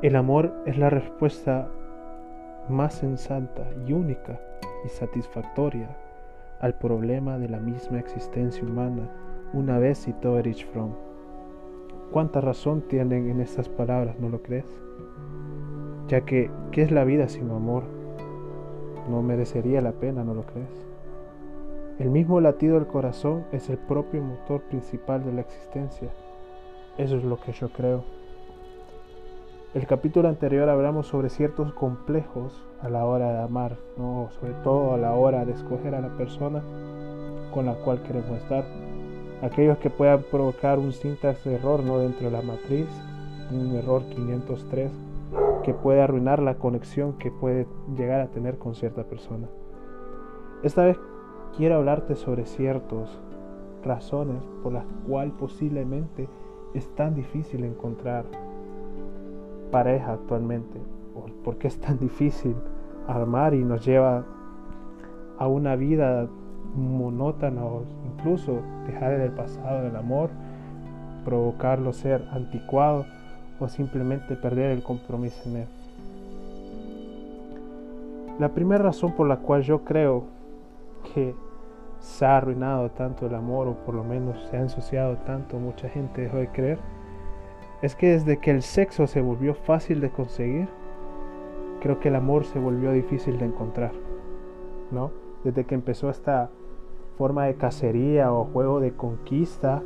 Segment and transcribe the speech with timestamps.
[0.00, 1.66] El amor es la respuesta
[2.68, 4.38] más sensata y única
[4.84, 5.88] y satisfactoria
[6.60, 9.10] al problema de la misma existencia humana,
[9.52, 10.92] una vez citó Erich Fromm.
[12.12, 14.72] ¿Cuánta razón tienen en estas palabras, no lo crees?
[16.06, 17.82] Ya que, ¿qué es la vida sin amor?
[19.10, 20.86] No merecería la pena, ¿no lo crees?
[21.98, 26.08] El mismo latido del corazón es el propio motor principal de la existencia.
[26.98, 28.04] Eso es lo que yo creo.
[29.74, 34.30] El capítulo anterior hablamos sobre ciertos complejos a la hora de amar, ¿no?
[34.40, 36.62] sobre todo a la hora de escoger a la persona
[37.52, 38.64] con la cual queremos estar.
[39.42, 41.98] Aquellos que puedan provocar un sintax error ¿no?
[41.98, 42.88] dentro de la matriz,
[43.52, 44.90] un error 503,
[45.62, 49.48] que puede arruinar la conexión que puede llegar a tener con cierta persona.
[50.62, 50.98] Esta vez
[51.58, 53.10] quiero hablarte sobre ciertas
[53.84, 56.26] razones por las cuales posiblemente
[56.72, 58.24] es tan difícil encontrar
[59.70, 60.80] pareja actualmente?
[61.44, 62.54] ¿Por qué es tan difícil
[63.06, 64.24] armar y nos lleva
[65.38, 66.28] a una vida
[66.74, 70.30] monótona o incluso dejar el pasado el amor,
[71.24, 73.06] provocarlo ser anticuado
[73.58, 75.66] o simplemente perder el compromiso en él?
[78.38, 80.24] La primera razón por la cual yo creo
[81.12, 81.34] que
[81.98, 85.88] se ha arruinado tanto el amor o por lo menos se ha ensuciado tanto, mucha
[85.88, 86.78] gente dejó de creer,
[87.82, 90.68] es que desde que el sexo se volvió fácil de conseguir,
[91.80, 93.92] creo que el amor se volvió difícil de encontrar,
[94.90, 95.12] ¿no?
[95.44, 96.50] Desde que empezó esta
[97.16, 99.82] forma de cacería o juego de conquista,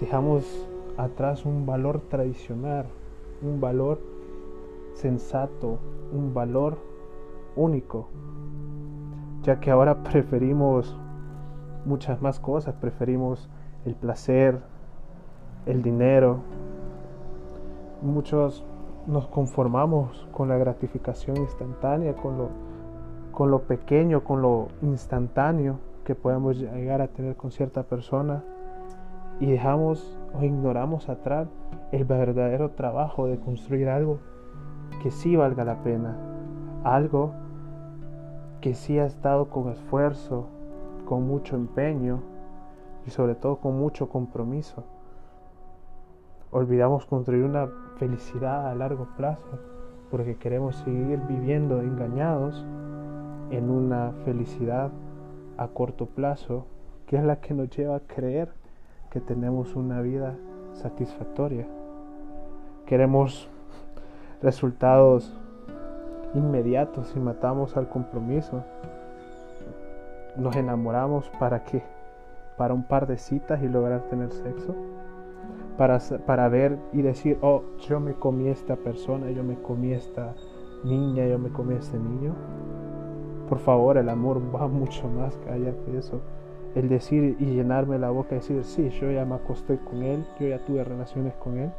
[0.00, 2.86] dejamos atrás un valor tradicional,
[3.42, 4.00] un valor
[4.94, 5.78] sensato,
[6.12, 6.78] un valor
[7.56, 8.08] único,
[9.42, 10.96] ya que ahora preferimos
[11.84, 13.48] muchas más cosas, preferimos
[13.84, 14.60] el placer,
[15.66, 16.40] el dinero,
[18.02, 18.64] muchos
[19.06, 22.48] nos conformamos con la gratificación instantánea, con lo,
[23.32, 28.44] con lo pequeño, con lo instantáneo que podemos llegar a tener con cierta persona
[29.40, 31.48] y dejamos o ignoramos atrás
[31.92, 34.18] el verdadero trabajo de construir algo
[35.02, 36.16] que sí valga la pena,
[36.84, 37.32] algo
[38.60, 40.48] que sí ha estado con esfuerzo,
[41.06, 42.20] con mucho empeño
[43.06, 44.84] y sobre todo con mucho compromiso
[46.50, 49.58] olvidamos construir una felicidad a largo plazo
[50.10, 52.64] porque queremos seguir viviendo engañados
[53.50, 54.90] en una felicidad
[55.56, 56.66] a corto plazo
[57.06, 58.48] que es la que nos lleva a creer
[59.10, 60.36] que tenemos una vida
[60.72, 61.66] satisfactoria.
[62.86, 63.48] Queremos
[64.42, 65.34] resultados
[66.34, 68.62] inmediatos y matamos al compromiso.
[70.36, 71.82] Nos enamoramos para qué?
[72.56, 74.74] Para un par de citas y lograr tener sexo
[75.78, 80.34] para, ver y decir, oh, yo me comí esta persona, yo me comí esta
[80.82, 82.34] niña, yo me comí este niño.
[83.48, 86.20] Por favor, el amor va mucho más allá que eso.
[86.74, 90.26] El decir y llenarme la boca y decir, sí, yo ya me acosté con él,
[90.40, 91.70] yo ya tuve relaciones con él.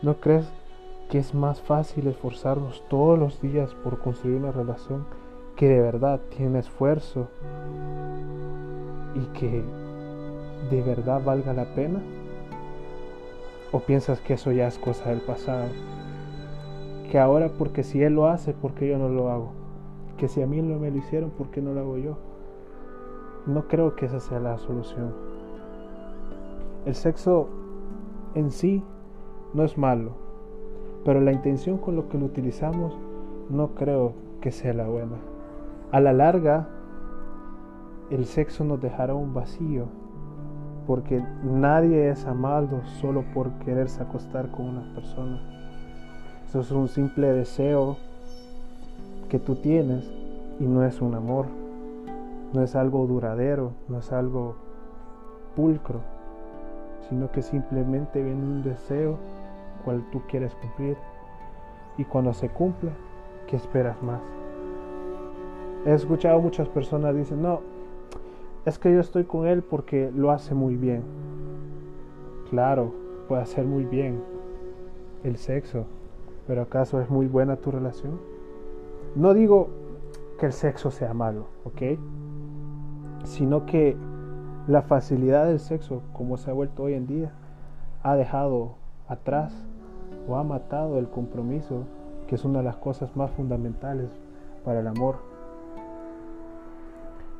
[0.00, 0.50] ¿No crees
[1.10, 5.04] que es más fácil esforzarnos todos los días por construir una relación
[5.56, 7.28] que de verdad tiene esfuerzo
[9.14, 9.62] y que
[10.70, 12.00] de verdad valga la pena?
[13.70, 15.66] ¿O piensas que eso ya es cosa del pasado?
[17.10, 19.50] Que ahora porque si él lo hace, ¿por qué yo no lo hago?
[20.16, 22.16] Que si a mí no me lo hicieron, ¿por qué no lo hago yo?
[23.46, 25.12] No creo que esa sea la solución.
[26.86, 27.48] El sexo
[28.34, 28.82] en sí
[29.52, 30.12] no es malo,
[31.04, 32.98] pero la intención con lo que lo utilizamos
[33.50, 35.16] no creo que sea la buena.
[35.92, 36.68] A la larga,
[38.08, 39.86] el sexo nos dejará un vacío
[40.88, 45.38] porque nadie es amado solo por quererse acostar con una persona.
[46.48, 47.98] Eso es un simple deseo
[49.28, 50.10] que tú tienes
[50.58, 51.44] y no es un amor,
[52.54, 54.56] no es algo duradero, no es algo
[55.54, 56.00] pulcro,
[57.10, 59.18] sino que simplemente viene un deseo
[59.84, 60.96] cual tú quieres cumplir
[61.98, 62.92] y cuando se cumpla,
[63.46, 64.22] ¿qué esperas más?
[65.84, 67.60] He escuchado muchas personas dicen, no,
[68.64, 71.02] es que yo estoy con él porque lo hace muy bien.
[72.50, 72.92] Claro,
[73.28, 74.20] puede hacer muy bien
[75.24, 75.84] el sexo,
[76.46, 78.18] pero ¿acaso es muy buena tu relación?
[79.14, 79.68] No digo
[80.38, 81.98] que el sexo sea malo, ¿ok?
[83.24, 83.96] Sino que
[84.66, 87.32] la facilidad del sexo, como se ha vuelto hoy en día,
[88.02, 88.76] ha dejado
[89.08, 89.52] atrás
[90.28, 91.84] o ha matado el compromiso,
[92.26, 94.10] que es una de las cosas más fundamentales
[94.64, 95.27] para el amor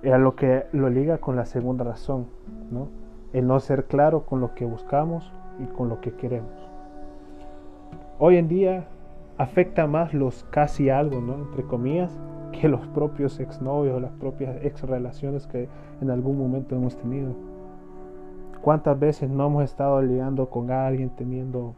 [0.05, 2.27] a lo que lo liga con la segunda razón,
[2.71, 2.89] ¿no?
[3.33, 6.53] El no ser claro con lo que buscamos y con lo que queremos.
[8.19, 8.87] Hoy en día
[9.37, 11.35] afecta más los casi algo, ¿no?
[11.35, 12.19] Entre comillas,
[12.53, 15.69] que los propios exnovios, las propias ex relaciones que
[16.01, 17.35] en algún momento hemos tenido.
[18.63, 21.75] ¿Cuántas veces no hemos estado liando con alguien, teniendo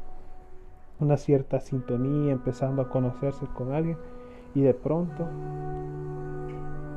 [0.99, 3.97] una cierta sintonía, empezando a conocerse con alguien
[4.55, 5.27] y de pronto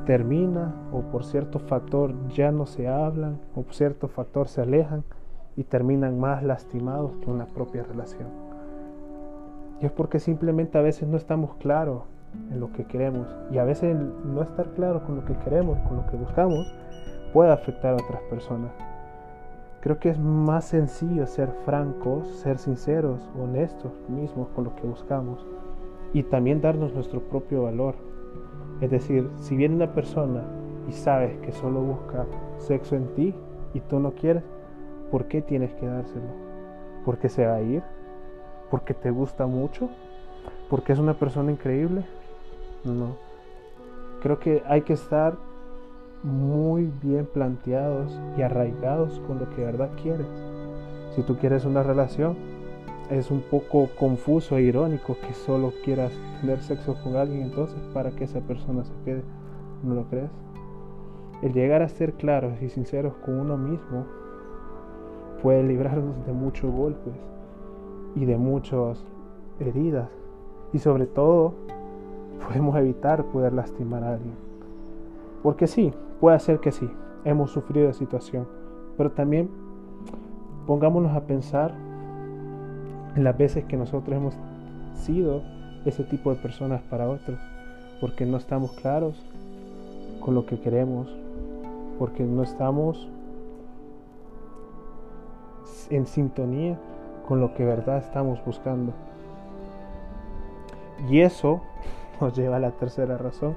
[0.04, 5.04] termina o por cierto factor ya no se hablan o por cierto factor se alejan
[5.56, 8.28] y terminan más lastimados que una propia relación.
[9.80, 12.02] Y es porque simplemente a veces no estamos claros
[12.50, 15.98] en lo que queremos y a veces no estar claro con lo que queremos, con
[15.98, 16.66] lo que buscamos,
[17.32, 18.72] puede afectar a otras personas.
[19.80, 25.46] Creo que es más sencillo ser francos, ser sinceros, honestos mismos con lo que buscamos
[26.12, 27.94] y también darnos nuestro propio valor.
[28.84, 30.42] Es decir, si viene una persona
[30.86, 32.26] y sabes que solo busca
[32.58, 33.34] sexo en ti
[33.72, 34.42] y tú no quieres,
[35.10, 36.26] ¿por qué tienes que dárselo?
[37.02, 37.82] ¿Porque se va a ir?
[38.70, 39.88] ¿Porque te gusta mucho?
[40.68, 42.04] ¿Porque es una persona increíble?
[42.84, 43.16] No.
[44.22, 45.34] Creo que hay que estar
[46.22, 50.26] muy bien planteados y arraigados con lo que de verdad quieres.
[51.16, 52.36] Si tú quieres una relación,
[53.10, 58.10] es un poco confuso e irónico que solo quieras tener sexo con alguien entonces para
[58.12, 59.22] que esa persona se quede.
[59.82, 60.30] ¿No lo crees?
[61.42, 64.06] El llegar a ser claros y sinceros con uno mismo
[65.42, 67.14] puede librarnos de muchos golpes
[68.14, 69.04] y de muchas
[69.60, 70.08] heridas
[70.72, 71.54] y sobre todo
[72.46, 74.34] podemos evitar poder lastimar a alguien.
[75.42, 75.92] Porque sí,
[76.24, 76.88] Puede ser que sí,
[77.26, 78.46] hemos sufrido de situación,
[78.96, 79.50] pero también
[80.66, 81.74] pongámonos a pensar
[83.16, 84.34] en las veces que nosotros hemos
[84.94, 85.42] sido
[85.84, 87.38] ese tipo de personas para otros,
[88.00, 89.24] porque no estamos claros
[90.20, 91.08] con lo que queremos,
[91.98, 93.08] porque no estamos
[95.90, 96.78] en sintonía
[97.28, 98.92] con lo que verdad estamos buscando.
[101.08, 101.60] Y eso
[102.20, 103.54] nos lleva a la tercera razón,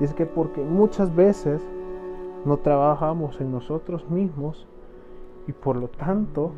[0.00, 1.62] y es que porque muchas veces
[2.44, 4.66] no trabajamos en nosotros mismos
[5.46, 6.52] y por lo tanto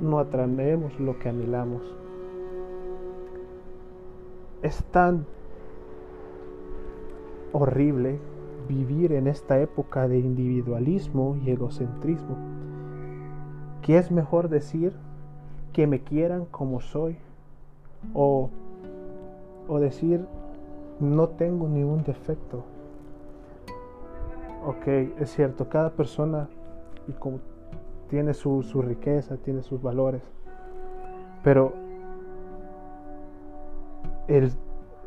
[0.00, 1.82] no atraemos lo que anhelamos.
[4.62, 5.26] Es tan
[7.52, 8.18] horrible
[8.68, 12.36] vivir en esta época de individualismo y egocentrismo
[13.82, 14.92] que es mejor decir
[15.72, 17.16] que me quieran como soy
[18.14, 18.50] o,
[19.66, 20.24] o decir
[21.00, 22.62] no tengo ningún defecto
[24.64, 24.86] ok,
[25.20, 26.48] es cierto, cada persona
[28.10, 30.20] tiene su, riqueza, tiene sus valores,
[31.44, 31.72] pero
[34.26, 34.50] el,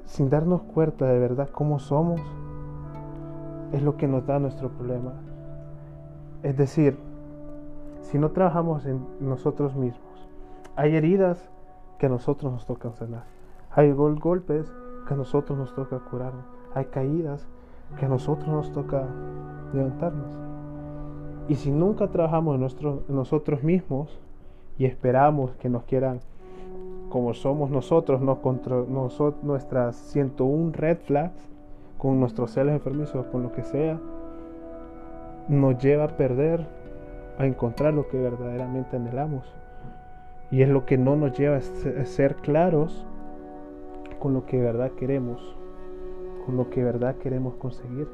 [0.05, 2.21] sin darnos cuenta de verdad cómo somos,
[3.73, 5.11] es lo que nos da nuestro problema.
[6.43, 6.97] Es decir,
[7.99, 10.29] si no trabajamos en nosotros mismos,
[10.77, 11.49] hay heridas
[11.97, 13.25] que a nosotros nos tocan sanar,
[13.71, 14.71] hay golpes
[15.05, 16.31] que a nosotros nos toca curar,
[16.73, 17.49] hay caídas
[17.99, 19.05] que a nosotros nos toca
[19.73, 20.52] levantarnos.
[21.47, 24.19] Y si nunca trabajamos en, nosotros mismos
[24.77, 26.19] y esperamos que nos quieran
[27.09, 28.21] como somos nosotros,
[29.43, 31.49] nuestras 101 red flags,
[31.97, 33.99] con nuestros celos enfermizos, con lo que sea,
[35.47, 36.65] nos lleva a perder,
[37.37, 39.45] a encontrar lo que verdaderamente anhelamos.
[40.49, 43.05] Y es lo que no nos lleva a ser claros
[44.19, 45.55] con lo que verdad queremos
[46.45, 48.07] con lo que verdad queremos conseguir.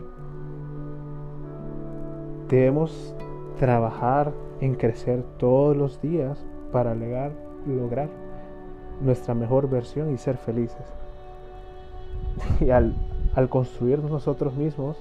[2.50, 3.14] Debemos
[3.60, 7.32] trabajar en crecer todos los días para lograr,
[9.02, 10.86] nuestra mejor versión y ser felices.
[12.60, 12.96] Y al,
[13.36, 14.98] al construirnos nosotros mismos,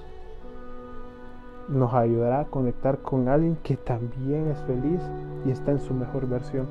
[1.67, 5.01] nos ayudará a conectar con alguien que también es feliz
[5.45, 6.67] y está en su mejor versión.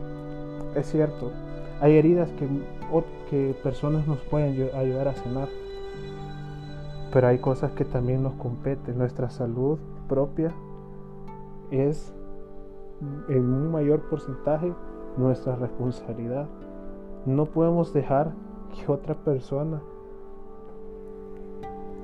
[0.74, 1.30] Es cierto,
[1.80, 2.48] hay heridas que,
[3.30, 5.48] que personas nos pueden ayudar a sanar
[7.12, 8.98] pero hay cosas que también nos competen.
[8.98, 10.52] Nuestra salud propia
[11.70, 12.14] es
[13.28, 14.72] en un mayor porcentaje
[15.16, 16.46] nuestra responsabilidad.
[17.26, 18.32] No podemos dejar
[18.74, 19.80] que otra persona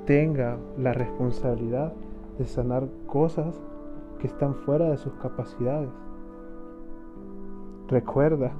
[0.06, 1.92] tenga la responsabilidad
[2.38, 3.54] de sanar cosas
[4.18, 5.90] que están fuera de sus capacidades.
[7.88, 8.52] Recuerda,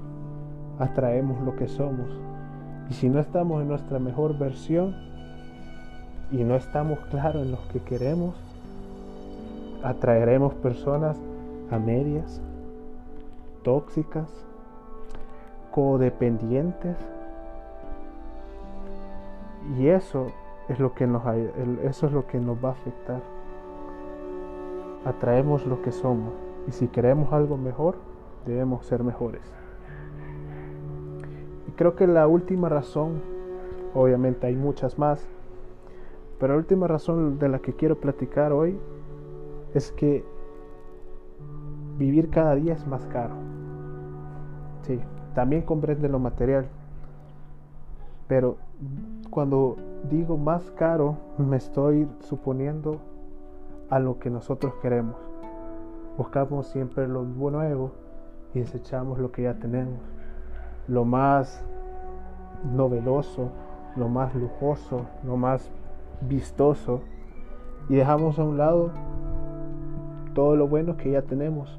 [0.79, 2.09] atraemos lo que somos.
[2.91, 4.95] Y si no estamos en nuestra mejor versión,
[6.31, 8.35] y no estamos claros en lo que queremos,
[9.85, 11.21] atraeremos personas
[11.71, 12.41] a medias,
[13.63, 14.29] tóxicas,
[15.71, 16.97] codependientes.
[19.79, 20.29] Y eso
[20.69, 21.23] es lo que nos,
[21.83, 23.21] eso es lo que nos va a afectar.
[25.05, 26.33] Atraemos lo que somos.
[26.67, 27.97] Y si queremos algo mejor,
[28.47, 29.43] debemos ser mejores.
[31.69, 33.21] Y creo que la última razón
[33.95, 35.27] obviamente hay muchas más.
[36.41, 38.79] Pero la última razón de la que quiero platicar hoy
[39.75, 40.25] es que
[41.99, 43.35] vivir cada día es más caro.
[44.83, 45.01] Sí,
[45.35, 46.67] también comprende lo material.
[48.29, 48.57] Pero
[49.31, 49.77] cuando
[50.11, 53.01] digo más caro, me estoy suponiendo
[53.91, 55.17] a lo que nosotros queremos.
[56.17, 57.91] Buscamos siempre lo nuevo
[58.55, 60.01] y desechamos lo que ya tenemos.
[60.87, 61.65] Lo más
[62.73, 63.51] novedoso,
[63.97, 65.71] lo más lujoso, lo más
[66.21, 67.01] vistoso.
[67.89, 68.91] Y dejamos a un lado
[70.35, 71.79] todo lo bueno que ya tenemos,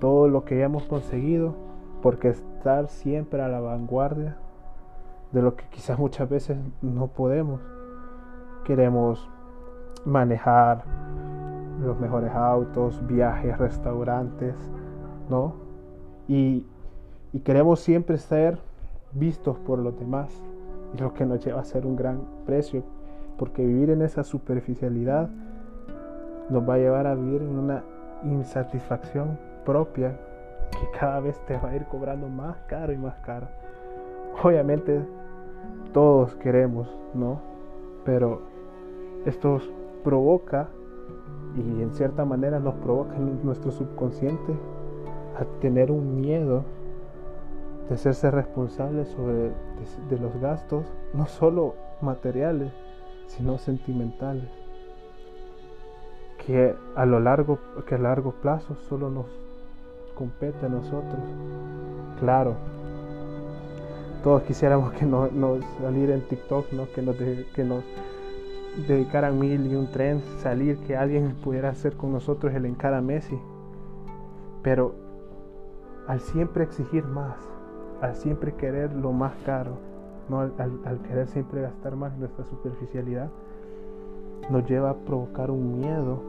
[0.00, 1.54] todo lo que ya hemos conseguido,
[2.02, 4.36] porque estar siempre a la vanguardia
[5.32, 7.60] de lo que quizás muchas veces no podemos.
[8.64, 9.28] Queremos
[10.04, 10.84] manejar
[11.82, 14.54] los mejores autos, viajes, restaurantes,
[15.30, 15.54] ¿no?
[16.26, 16.66] Y,
[17.32, 18.58] y queremos siempre ser
[19.12, 20.28] vistos por los demás,
[20.94, 22.82] y lo que nos lleva a ser un gran precio,
[23.38, 25.30] porque vivir en esa superficialidad
[26.48, 27.82] nos va a llevar a vivir en una
[28.24, 30.16] insatisfacción propia
[30.70, 33.48] que cada vez te va a ir cobrando más caro y más caro.
[34.42, 35.00] Obviamente
[35.92, 37.40] todos queremos, ¿no?
[38.04, 38.42] Pero
[39.24, 39.58] esto
[40.04, 40.68] provoca
[41.56, 44.54] y en cierta manera nos provoca en nuestro subconsciente
[45.38, 46.64] a tener un miedo
[47.88, 49.52] de hacerse responsable sobre
[50.10, 52.72] de, los gastos, no solo materiales,
[53.26, 54.50] sino sentimentales,
[56.48, 59.26] que a lo largo, que a largo plazo solo nos
[60.14, 61.20] compete a nosotros.
[62.20, 62.54] Claro,
[64.24, 65.28] todos quisiéramos que nos,
[65.78, 66.90] salir en TikTok, ¿no?
[66.94, 67.16] que, nos
[67.54, 67.84] que nos
[68.88, 73.38] dedicaran mil y un tren, salir, que alguien pudiera hacer con nosotros el encara Messi.
[74.62, 74.94] Pero
[76.06, 77.36] al siempre exigir más,
[78.00, 79.72] al siempre querer lo más caro,
[80.30, 80.40] ¿no?
[80.40, 80.52] al,
[80.86, 83.28] al querer siempre gastar más nuestra superficialidad,
[84.48, 86.22] nos lleva a provocar un miedo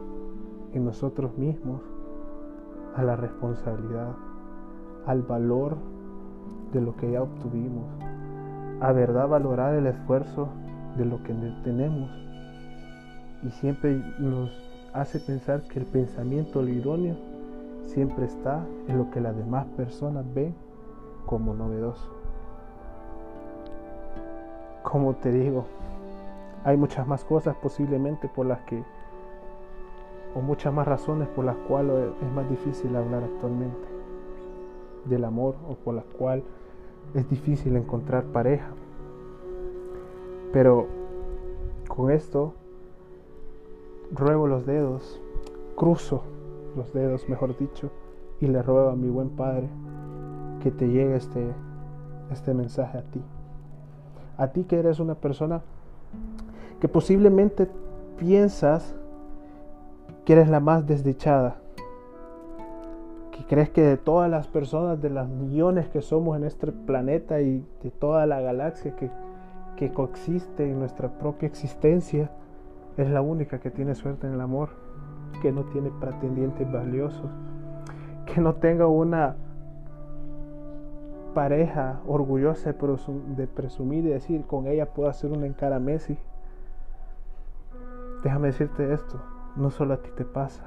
[0.72, 1.80] en nosotros mismos
[2.96, 4.14] a la responsabilidad,
[5.06, 5.76] al valor
[6.72, 7.86] de lo que ya obtuvimos,
[8.80, 10.48] a verdad valorar el esfuerzo
[10.96, 11.34] de lo que
[11.64, 12.10] tenemos.
[13.42, 14.50] Y siempre nos
[14.92, 17.16] hace pensar que el pensamiento, lo idóneo,
[17.86, 20.54] siempre está en lo que las demás personas ven
[21.26, 22.08] como novedoso.
[24.82, 25.64] Como te digo,
[26.64, 28.82] hay muchas más cosas posiblemente por las que,
[30.34, 33.88] o muchas más razones por las cuales es más difícil hablar actualmente
[35.04, 36.44] del amor o por las cuales
[37.14, 38.70] es difícil encontrar pareja.
[40.52, 40.86] Pero
[41.88, 42.54] con esto
[44.12, 45.20] ruego los dedos,
[45.76, 46.22] cruzo
[46.76, 47.90] los dedos, mejor dicho,
[48.40, 49.68] y le ruego a mi buen Padre
[50.62, 51.52] que te llegue este,
[52.30, 53.20] este mensaje a ti.
[54.36, 55.62] A ti que eres una persona
[56.80, 57.68] que posiblemente
[58.18, 58.94] piensas
[60.24, 61.56] que eres la más desdichada,
[63.32, 67.40] que crees que de todas las personas, de las millones que somos en este planeta
[67.40, 69.10] y de toda la galaxia que,
[69.76, 72.30] que coexiste en nuestra propia existencia,
[72.96, 74.70] es la única que tiene suerte en el amor,
[75.40, 77.30] que no tiene pretendientes valiosos,
[78.26, 79.36] que no tenga una
[81.34, 86.18] pareja orgullosa de presumir y decir con ella puedo hacer una encara Messi.
[88.22, 89.20] Déjame decirte esto,
[89.60, 90.64] no solo a ti te pasa,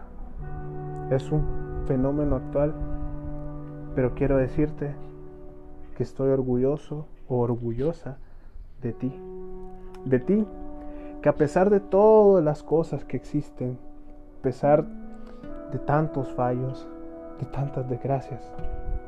[1.10, 1.44] es un
[1.88, 2.74] fenómeno actual,
[3.96, 4.96] pero quiero decirte
[5.98, 8.18] que estoy orgulloso o orgullosa
[8.82, 9.12] de ti,
[10.06, 10.48] de ti,
[11.22, 13.78] que a pesar de todas las cosas que existen,
[14.40, 14.86] a pesar
[15.72, 16.88] de tantos fallos,
[17.40, 18.52] de tantas desgracias,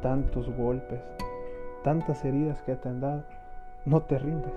[0.02, 1.02] tantos golpes,
[1.84, 3.24] tantas heridas que te han dado,
[3.86, 4.54] no te rindes.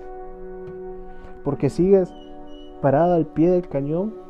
[1.44, 2.12] Porque sigues
[2.80, 4.27] parada al pie del cañón,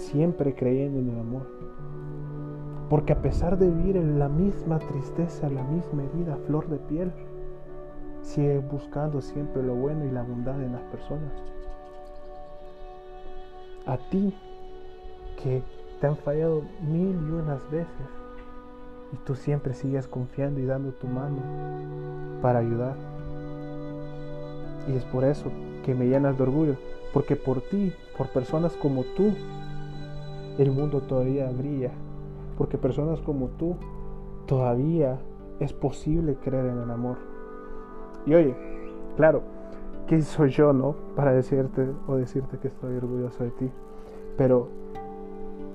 [0.00, 1.46] siempre creyendo en el amor.
[2.88, 7.12] Porque a pesar de vivir en la misma tristeza, la misma herida, flor de piel,
[8.22, 11.32] sigues buscando siempre lo bueno y la bondad en las personas.
[13.86, 14.34] A ti
[15.42, 15.62] que
[16.00, 17.88] te han fallado mil y unas veces,
[19.12, 21.38] y tú siempre sigues confiando y dando tu mano
[22.42, 22.96] para ayudar.
[24.88, 25.50] Y es por eso
[25.84, 26.76] que me llenas de orgullo,
[27.12, 29.32] porque por ti, por personas como tú,
[30.62, 31.90] el mundo todavía brilla,
[32.58, 33.76] porque personas como tú
[34.46, 35.18] todavía
[35.58, 37.16] es posible creer en el amor.
[38.26, 38.54] Y oye,
[39.16, 39.42] claro,
[40.06, 40.96] ¿quién soy yo, no?
[41.16, 43.70] Para decirte o decirte que estoy orgulloso de ti.
[44.36, 44.68] Pero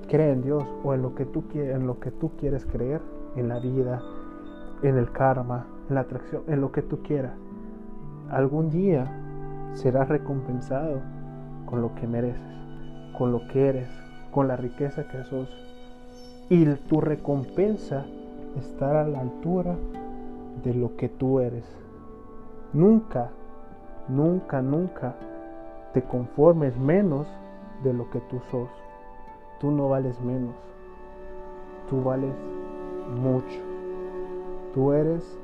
[0.08, 3.02] cree en Dios o en lo que tú, en lo que tú quieres creer
[3.36, 4.04] en la vida,
[4.84, 7.34] en el karma, en la atracción, en lo que tú quieras.
[8.30, 9.06] algún día
[9.74, 11.00] serás recompensado
[11.66, 12.42] con lo que mereces,
[13.18, 14.05] con lo que eres,
[14.36, 15.48] con la riqueza que sos.
[16.50, 18.06] Y tu recompensa
[18.60, 19.78] estará a la altura
[20.62, 21.64] de lo que tú eres.
[22.74, 23.30] Nunca,
[24.10, 25.16] nunca, nunca
[25.94, 27.28] te conformes menos
[27.82, 28.68] de lo que tú sos.
[29.62, 30.56] Tú no vales menos.
[31.90, 32.36] Tú vales
[33.18, 33.62] mucho.
[34.74, 35.40] Tú eres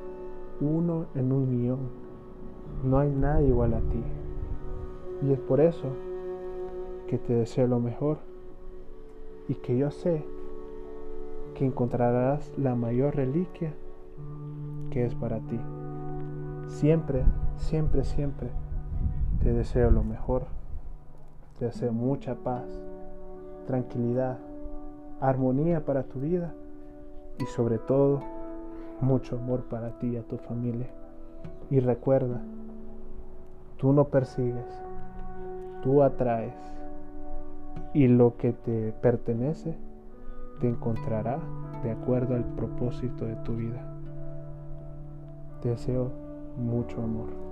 [0.60, 1.88] uno en un millón.
[2.84, 4.04] No hay nadie igual a ti.
[5.26, 5.88] Y es por eso
[7.06, 8.18] que te deseo lo mejor
[9.48, 10.24] y que yo sé
[11.54, 13.74] que encontrarás la mayor reliquia
[14.90, 15.58] que es para ti.
[16.68, 17.24] Siempre,
[17.56, 18.50] siempre, siempre
[19.42, 20.44] te deseo lo mejor.
[21.58, 22.64] Te deseo mucha paz,
[23.66, 24.38] tranquilidad,
[25.20, 26.52] armonía para tu vida
[27.38, 28.20] y sobre todo
[29.00, 30.88] mucho amor para ti y a tu familia.
[31.70, 32.40] Y recuerda,
[33.76, 34.66] tú no persigues,
[35.82, 36.54] tú atraes
[37.94, 39.74] y lo que te pertenece
[40.60, 41.38] te encontrará
[41.82, 43.82] de acuerdo al propósito de tu vida.
[45.60, 46.10] Te deseo
[46.56, 47.51] mucho amor.